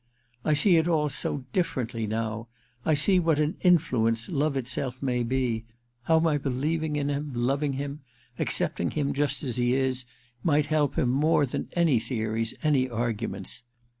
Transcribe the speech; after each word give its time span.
^I 0.43 0.57
see 0.57 0.77
it 0.77 0.87
all 0.87 1.09
so 1.09 1.43
differently 1.53 2.07
now. 2.07 2.47
I 2.83 2.95
see 2.95 3.19
what 3.19 3.37
an 3.37 3.57
in 3.61 3.73
THE 3.73 3.77
QUICKSAND 3.77 3.81
305 3.81 4.01
influence 4.25 4.29
love 4.29 4.57
itself 4.57 5.03
may 5.03 5.21
be— 5.21 5.65
how 6.05 6.17
my 6.19 6.39
believing 6.39 6.95
in 6.95 7.09
him, 7.09 7.31
loving 7.35 7.73
him, 7.73 7.99
accepting 8.39 8.89
him 8.89 9.13
just 9.13 9.43
as 9.43 9.57
he 9.57 9.75
is, 9.75 10.05
might 10.43 10.65
help 10.65 10.97
him 10.97 11.09
more 11.11 11.45
than 11.45 11.69
any 11.75 11.99
theories, 11.99 12.55
any 12.63 12.89
arguments. 12.89 13.61